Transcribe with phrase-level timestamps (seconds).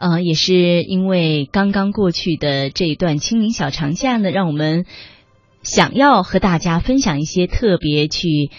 [0.00, 4.86] 呃，也是因为刚刚过去的这一段清明小长假呢，让我们
[5.62, 8.50] 想要和大家分享一些特别去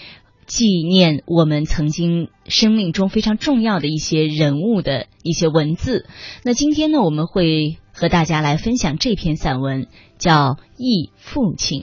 [0.46, 6.06] 纪念我们曾经生命中非常重要的一些人物的一些文字。
[6.44, 9.88] 那今天呢，我们会和大家来分享这篇散文，
[10.18, 11.80] 叫《忆父亲》。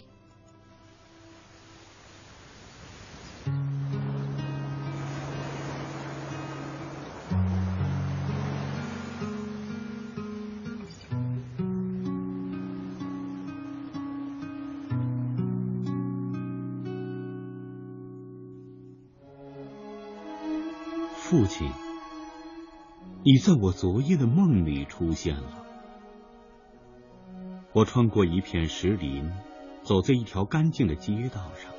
[21.30, 21.70] 父亲，
[23.24, 25.64] 你在我昨夜的梦里出现了。
[27.72, 29.32] 我穿过一片石林，
[29.84, 31.72] 走在一条干净的街道上。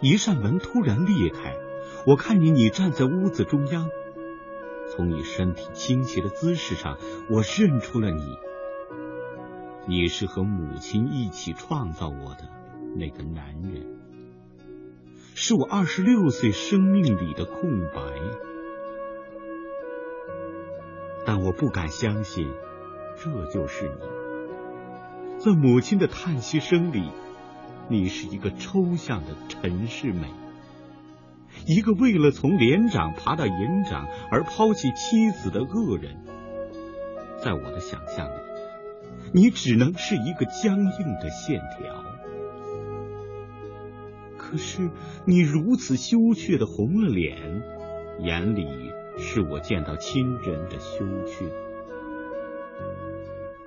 [0.00, 1.54] 一扇门突然裂开，
[2.06, 3.90] 我看见你站在屋子中央。
[4.90, 6.96] 从你身体倾斜的姿势上，
[7.28, 8.24] 我认出了你。
[9.86, 12.48] 你是和母亲一起创造我的
[12.96, 14.01] 那个男人。
[15.34, 18.00] 是我二十六岁生命里的空白，
[21.26, 22.52] 但我不敢相信
[23.16, 23.94] 这就是你。
[25.38, 27.10] 在母亲的叹息声里，
[27.88, 30.28] 你是一个抽象的陈世美，
[31.66, 36.24] 一个为了从连长爬到营长而抛弃妻子的恶人。
[37.42, 38.34] 在我的想象里，
[39.32, 42.11] 你只能是一个僵硬的线条。
[44.52, 44.90] 可是
[45.24, 47.62] 你如此羞怯的红了脸，
[48.20, 48.66] 眼里
[49.16, 51.46] 是我见到亲人的羞怯。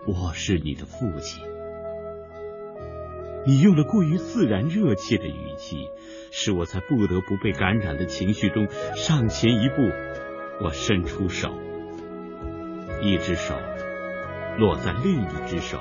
[0.05, 1.43] 我是你的父亲，
[3.47, 5.89] 你用了过于自然热切的语气，
[6.29, 9.89] 使我在不得不被感染的情绪中上前一步。
[10.61, 11.51] 我伸出手，
[13.01, 13.55] 一只手
[14.59, 15.79] 落在另一只手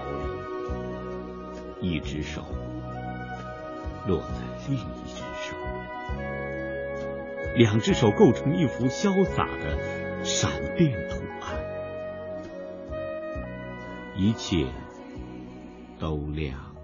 [1.83, 2.43] 里，一只手。
[4.07, 4.35] 落在
[4.69, 5.57] 另一只手，
[7.57, 11.57] 两只手构成一幅潇洒的闪电图案，
[14.15, 14.67] 一切
[15.99, 16.75] 都亮，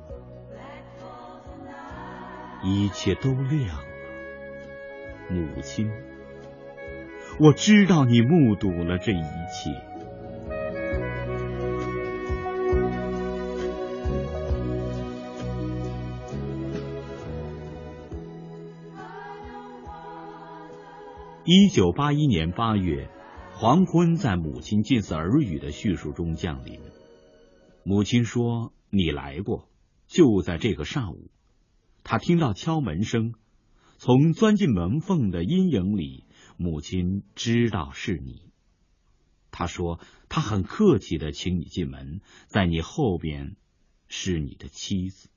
[2.63, 3.85] 一切都亮了。
[5.29, 5.93] 母亲，
[7.39, 9.90] 我知道你目睹了这一切。
[21.47, 23.09] 一九八一年八月，
[23.55, 26.79] 黄昏在母亲近似耳语的叙述中降临。
[27.83, 29.67] 母亲说：“你来过，
[30.07, 31.31] 就在这个上午。”
[32.05, 33.33] 他听到敲门声，
[33.97, 36.25] 从钻进门缝的阴影里，
[36.59, 38.43] 母亲知道是你。
[39.51, 43.57] 他说：“他很客气的请你进门，在你后边
[44.09, 45.31] 是你的妻子。”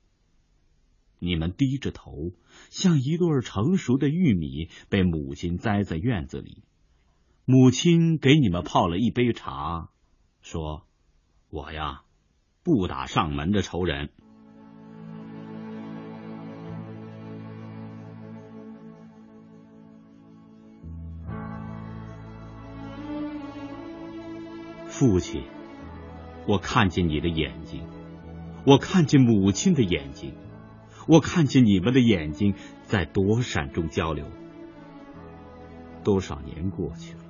[1.24, 2.32] 你们低着头，
[2.70, 6.62] 像一对成熟的玉米，被母亲栽在院子里。
[7.44, 9.90] 母亲给你们泡了一杯茶，
[10.40, 10.86] 说
[11.50, 12.02] ：“我呀，
[12.62, 14.10] 不打上门的仇人。”
[24.86, 25.42] 父亲，
[26.46, 27.84] 我看见你的眼睛，
[28.64, 30.32] 我看见母亲的眼睛。
[31.06, 32.54] 我看见你们的眼睛
[32.86, 34.26] 在躲闪中交流。
[36.02, 37.20] 多少年过去了，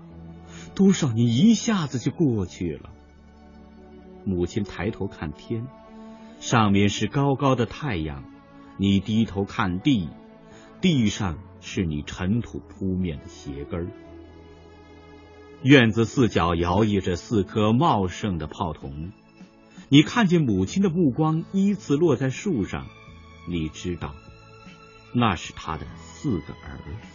[0.74, 2.90] 多少年一下子就过去了。
[4.24, 5.66] 母亲抬头看天，
[6.40, 8.22] 上面是高高的太阳；
[8.78, 10.08] 你低头看地，
[10.80, 13.86] 地上是你尘土扑面的鞋跟儿。
[15.62, 19.12] 院子四角摇曳着四棵茂盛的泡桐，
[19.88, 22.86] 你看见母亲的目光依次落在树上。
[23.46, 24.14] 你知道，
[25.12, 27.08] 那是他的四个儿子。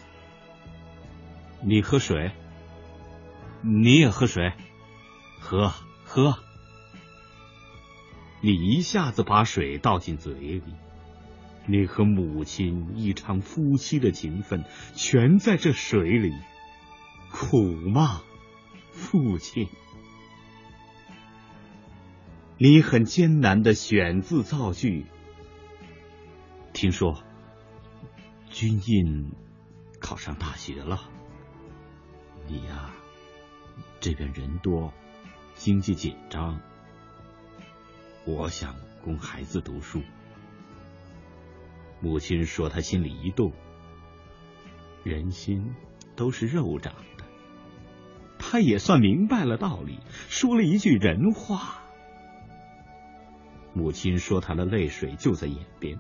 [1.62, 2.32] 你喝水，
[3.62, 4.54] 你也喝水，
[5.40, 5.74] 喝
[6.06, 6.38] 喝。
[8.42, 10.64] 你一下子把水倒进嘴里。
[11.66, 14.64] 你和母亲一场夫妻的情分，
[14.96, 16.34] 全在这水里。
[17.32, 18.22] 苦吗，
[18.92, 19.68] 父亲？
[22.58, 25.06] 你很艰难的选字造句。
[26.80, 27.22] 听说
[28.50, 29.34] 君印
[30.00, 31.10] 考上大学了，
[32.48, 32.94] 你呀，
[34.00, 34.94] 这边人多，
[35.56, 36.62] 经济紧张，
[38.26, 40.02] 我想供孩子读书。
[42.00, 43.52] 母亲说，她心里一动，
[45.04, 45.76] 人心
[46.16, 47.26] 都是肉长的，
[48.38, 50.00] 他也算明白了道理，
[50.30, 51.82] 说了一句人话。
[53.74, 56.00] 母亲说他的泪水就在眼边。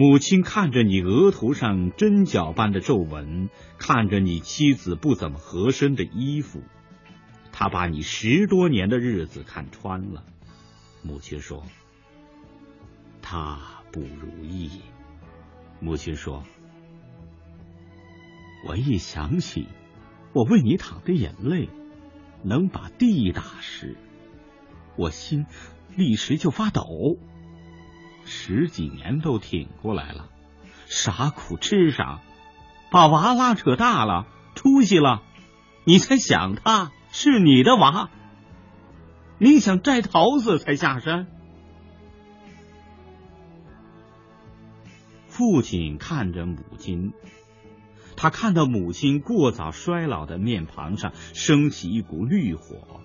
[0.00, 6.62] 母亲看着你额头上针脚般的皱纹，看着你妻子不怎么合身的衣服，
[7.50, 10.22] 他把你十多年的日子看穿了。
[11.02, 11.64] 母亲说
[13.20, 14.82] ：“他不如意。”
[15.82, 16.44] 母亲说
[18.68, 19.66] ：“我一想起
[20.32, 21.68] 我为你淌的眼泪
[22.44, 23.96] 能把地打湿，
[24.94, 25.44] 我心
[25.96, 26.86] 立时就发抖。
[28.28, 30.28] 十几年都挺过来了，
[30.86, 32.20] 啥苦吃啥，
[32.90, 35.22] 把娃拉扯大了，出息了，
[35.84, 38.10] 你才想他是你的娃。
[39.38, 41.26] 你想摘桃子才下山。”
[45.26, 47.12] 父亲看着母亲，
[48.16, 53.00] 他看到母亲过早衰老的面庞上升起一股绿火。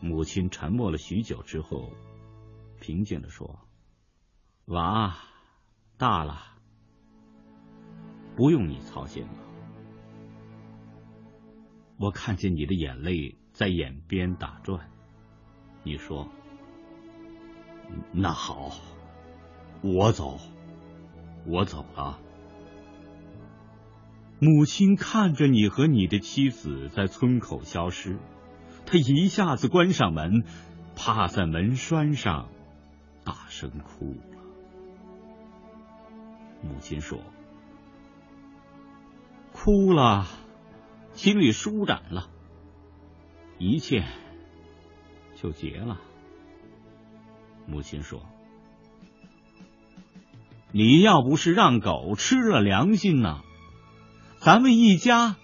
[0.00, 1.92] 母亲沉默了许久之后，
[2.80, 3.60] 平静的说
[4.66, 5.16] ：“娃
[5.96, 6.40] 大了，
[8.34, 9.34] 不用你操心了。
[11.98, 14.90] 我看见你的眼泪在眼边打转。
[15.84, 16.28] 你说，
[18.12, 18.72] 那好。”
[19.82, 20.38] 我走，
[21.46, 22.20] 我走了。
[24.38, 28.18] 母亲看着你和你的妻子在村口消失，
[28.84, 30.44] 她一下子关上门，
[30.96, 32.50] 趴在门栓上，
[33.24, 34.42] 大声哭了。
[36.62, 37.20] 母亲说
[39.52, 40.26] ：“哭了，
[41.12, 42.28] 心里舒展了，
[43.58, 44.04] 一切
[45.36, 46.00] 就结了。”
[47.66, 48.22] 母亲说。
[50.72, 53.42] 你要不是让狗吃了良心呐，
[54.38, 55.34] 咱们一家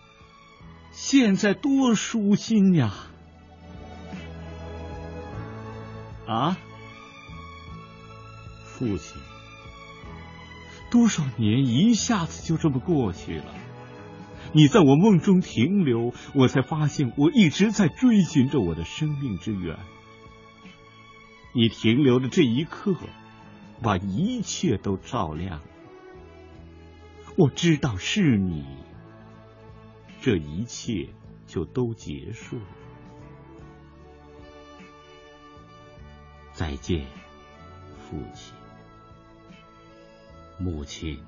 [0.93, 2.93] 现在多舒心呀！
[6.28, 6.56] 啊，
[8.78, 9.20] 父亲，
[10.90, 13.55] 多少年一下子就这么过去了。
[14.52, 19.78] 你在我梦中停留，我才发现我一直在追寻着我的生命之源。
[21.55, 22.94] 你停留的这一刻。
[23.82, 25.61] 把一切都照亮，
[27.37, 28.64] 我知道是你，
[30.23, 31.11] 这一切
[31.46, 32.64] 就都结束了。
[36.55, 37.05] 再见，
[37.99, 38.55] 父亲、
[40.58, 41.23] 母亲，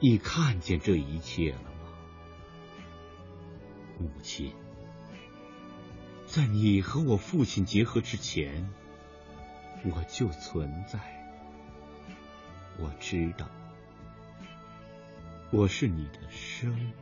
[0.00, 1.70] 你看见这一切了吗？
[3.98, 4.52] 母亲，
[6.26, 8.68] 在你和我父亲结合之前。
[9.84, 10.98] 我就存在，
[12.78, 13.48] 我知道，
[15.52, 16.92] 我是你的生命。